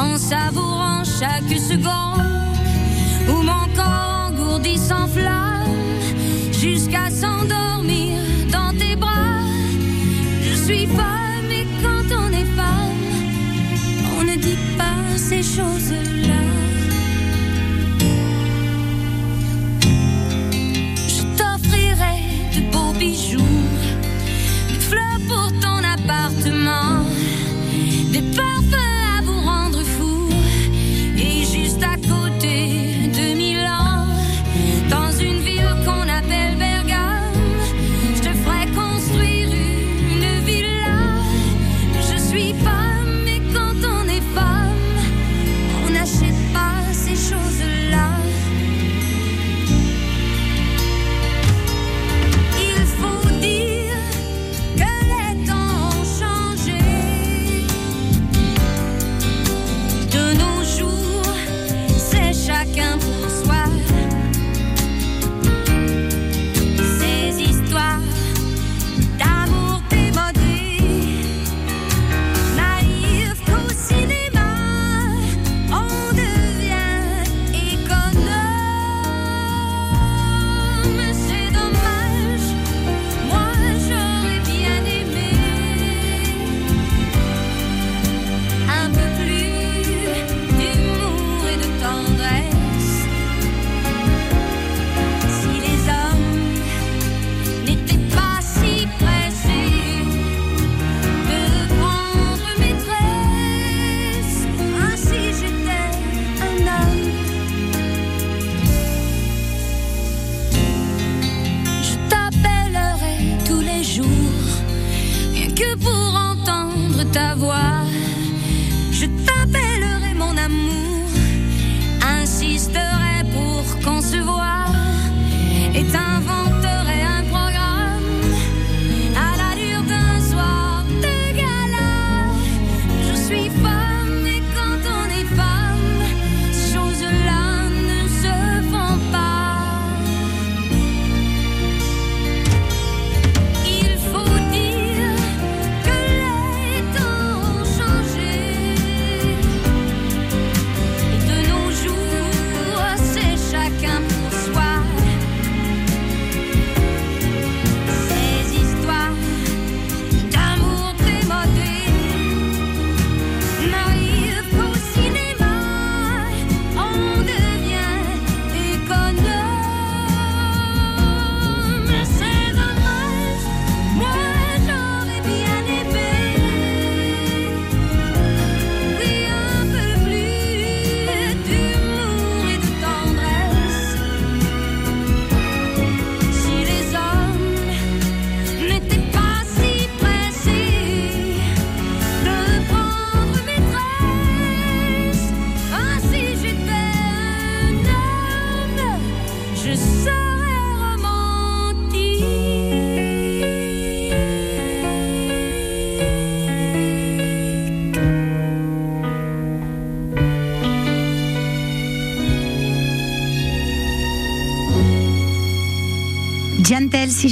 [0.00, 2.24] en savourant chaque seconde
[3.28, 5.76] où mon corps engourdi s'enflamme
[6.52, 8.18] jusqu'à s'endormir
[8.50, 9.42] dans tes bras.
[10.42, 13.04] Je suis femme et quand on est femme,
[14.18, 15.69] on ne dit pas ces choses-là.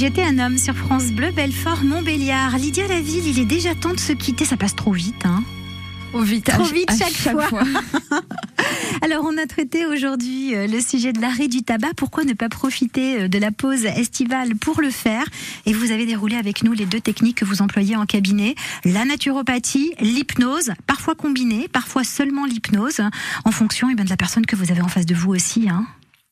[0.09, 2.57] J'étais un homme sur France Bleu, Belfort, Montbéliard.
[2.57, 5.43] Lydia Laville, il est déjà temps de se quitter, ça passe trop vite, hein
[6.11, 7.61] Trop vite, Trop à- vite à chaque, fois.
[9.03, 11.89] Alors, on a traité aujourd'hui euh, le sujet de l'arrêt du tabac.
[11.95, 15.25] Pourquoi ne pas profiter euh, de la pause estivale pour le faire?
[15.67, 18.55] Et vous avez déroulé avec nous les deux techniques que vous employez en cabinet
[18.85, 23.01] la naturopathie, l'hypnose, parfois combinée, parfois seulement l'hypnose,
[23.45, 25.69] en fonction eh bien, de la personne que vous avez en face de vous aussi.
[25.69, 25.85] Hein.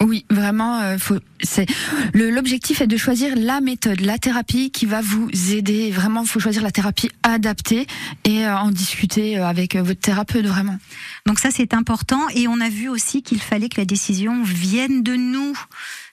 [0.03, 0.97] Oui, vraiment, euh,
[1.41, 1.65] c'est
[2.13, 5.89] l'objectif est de choisir la méthode, la thérapie qui va vous aider.
[5.89, 7.87] Vraiment, il faut choisir la thérapie adaptée
[8.23, 10.77] et euh, en discuter euh, avec euh, votre thérapeute vraiment.
[11.25, 12.29] Donc ça, c'est important.
[12.35, 15.57] Et on a vu aussi qu'il fallait que la décision vienne de nous.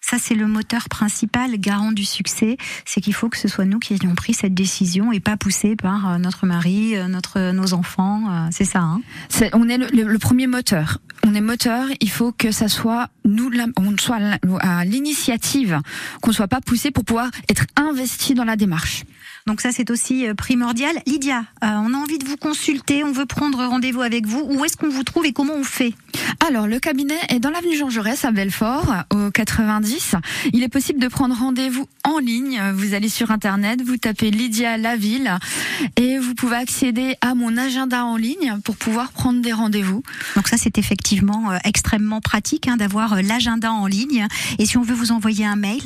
[0.06, 2.58] Ça, c'est le moteur principal, garant du succès.
[2.84, 5.76] C'est qu'il faut que ce soit nous qui ayons pris cette décision et pas poussé
[5.76, 8.22] par euh, notre mari, euh, notre, nos enfants.
[8.30, 8.80] euh, C'est ça.
[8.80, 9.00] Hein
[9.54, 10.98] on est le, le- le premier moteur.
[11.26, 11.86] On est moteur.
[12.00, 14.18] Il faut que ça soit nous, on soit
[14.60, 15.80] à l'initiative,
[16.20, 19.04] qu'on soit pas poussé pour pouvoir être investi dans la démarche.
[19.46, 20.96] Donc ça, c'est aussi euh, primordial.
[21.06, 24.40] Lydia, euh, on a envie de vous consulter, on veut prendre rendez-vous avec vous.
[24.40, 25.92] Où est-ce qu'on vous trouve et comment on fait?
[26.48, 30.14] Alors, le cabinet est dans l'avenue Jean Jaurès à Belfort, au 90.
[30.54, 32.60] Il est possible de prendre rendez-vous en ligne.
[32.74, 35.38] Vous allez sur Internet, vous tapez Lydia Laville
[35.96, 40.02] et vous pouvez accéder à mon agenda en ligne pour pouvoir prendre des rendez-vous.
[40.36, 44.26] Donc ça, c'est effectivement euh, extrêmement pratique hein, d'avoir l'agenda en ligne.
[44.58, 45.82] Et si on veut vous envoyer un mail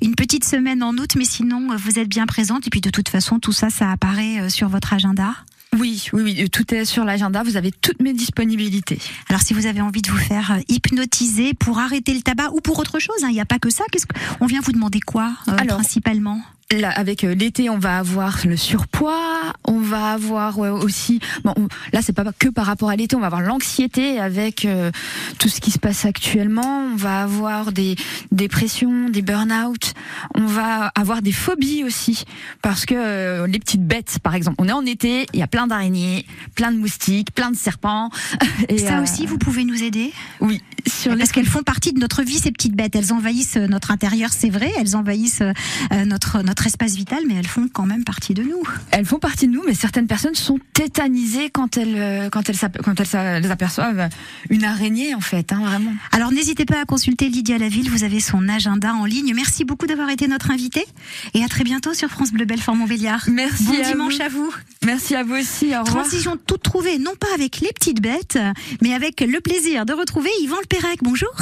[0.01, 2.67] Une petite semaine en août, mais sinon euh, vous êtes bien présente.
[2.67, 5.33] Et puis de toute façon, tout ça, ça apparaît euh, sur votre agenda.
[5.77, 7.43] Oui, oui, oui, tout est sur l'agenda.
[7.43, 8.99] Vous avez toutes mes disponibilités.
[9.29, 12.61] Alors si vous avez envie de vous faire euh, hypnotiser pour arrêter le tabac ou
[12.61, 13.83] pour autre chose, hein, il n'y a pas que ça.
[13.91, 16.41] Qu'est-ce qu'on vient vous demander quoi euh, Alors, principalement?
[16.71, 21.19] Là, avec euh, l'été, on va avoir le surpoids, on va avoir aussi.
[21.43, 24.65] Bon, on- là, c'est pas que par rapport à l'été, on va avoir l'anxiété avec
[24.65, 24.89] euh,
[25.37, 26.87] tout ce qui se passe actuellement.
[26.91, 27.95] On va avoir des
[28.31, 29.93] dépressions, des burn-out.
[30.33, 32.23] On va avoir des phobies aussi,
[32.63, 35.47] parce que euh, les petites bêtes, par exemple, on est en été, il y a
[35.47, 38.09] plein d'araignées, plein de moustiques, plein de serpents.
[38.69, 40.11] Et, Ça euh, aussi, vous pouvez nous aider?
[40.41, 42.95] Oui, sur les Parce qu'elles font partie de notre vie, ces petites bêtes.
[42.95, 44.71] Elles envahissent notre intérieur, c'est vrai.
[44.79, 48.63] Elles envahissent euh, notre, notre espace vital, mais elles font quand même partie de nous.
[48.91, 52.55] Elles font partie de nous, mais certaines personnes sont tétanisées quand elles euh, quand elles
[52.81, 54.07] quand elles aperçoivent
[54.49, 55.91] une araignée en fait, hein, vraiment.
[56.13, 59.33] Alors n'hésitez pas à consulter Lydia Laville, vous avez son agenda en ligne.
[59.35, 60.85] Merci beaucoup d'avoir été notre invité
[61.33, 63.25] et à très bientôt sur France Bleu Belfort Montbéliard.
[63.29, 64.21] Merci Bon à dimanche vous.
[64.23, 64.53] à vous.
[64.85, 65.75] Merci à vous aussi.
[65.75, 66.03] Au revoir.
[66.05, 68.39] Transition toute trouvée, non pas avec les petites bêtes,
[68.81, 70.99] mais avec le plaisir de retrouver Yvan Le Pérec.
[71.01, 71.33] Bonjour.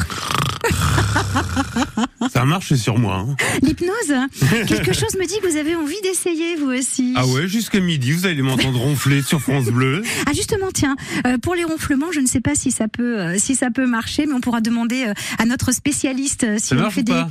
[2.31, 3.25] Ça marche sur moi.
[3.27, 3.35] hein.
[3.61, 4.13] L'hypnose.
[4.67, 7.13] Quelque chose me dit que vous avez envie d'essayer vous aussi.
[7.15, 10.01] Ah ouais, jusqu'à midi, vous allez m'entendre ronfler sur France Bleu.
[10.25, 10.95] Ah justement tiens
[11.27, 13.85] euh, pour les ronflements je ne sais pas si ça peut euh, si ça peut
[13.85, 17.29] marcher mais on pourra demander euh, à notre spécialiste si Ça on fait des pas?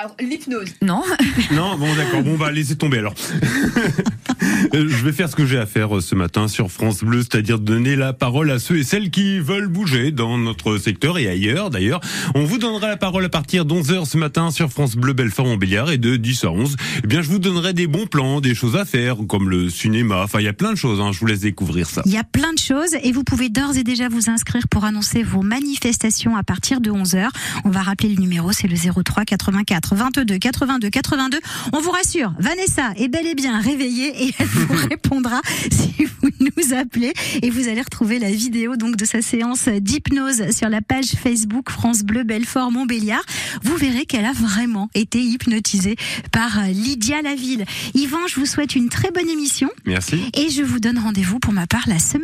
[0.00, 0.70] Alors l'hypnose.
[0.80, 1.02] Non.
[1.52, 3.14] Non, bon d'accord, bon bah laissez tomber alors.
[4.72, 7.58] Je vais faire ce que j'ai à faire euh, ce matin sur France Bleu, c'est-à-dire
[7.58, 11.70] donner la parole à ceux et celles qui veulent bouger dans notre secteur et ailleurs
[11.70, 12.00] d'ailleurs.
[12.34, 15.90] On vous donnera la parole à partir d'11h ce matin sur France Bleu Belfort Montbéliard
[15.90, 16.76] et de 10 à 11.
[17.02, 20.22] Eh bien je vous donnerai des bons plans, des choses à faire comme le cinéma,
[20.22, 21.10] enfin il y a plein de choses, hein.
[21.12, 22.02] je vous laisse découvrir ça.
[22.06, 24.84] Il y a plein de choses et vous pouvez d'ores et déjà vous inscrire pour
[24.84, 27.28] annoncer vos manifestations à partir de 11h.
[27.64, 31.40] On va rappeler le numéro, c'est le 03 84 22 82 82.
[31.72, 36.30] On vous rassure, Vanessa est bel et bien réveillée et elle vous répondra si vous
[36.40, 37.12] nous appelez
[37.42, 41.70] et vous allez retrouver la vidéo donc de sa séance d'hypnose sur la page Facebook
[41.70, 43.24] France Bleu Belfort Montbéliard.
[43.62, 45.96] Vous verrez qu'elle a vraiment été hypnotisée
[46.32, 47.64] par euh, Lydia Laville.
[47.94, 50.20] Yvan, je vous souhaite une très bonne émission Merci.
[50.36, 52.20] et je vous donne rendez-vous pour ma part la semaine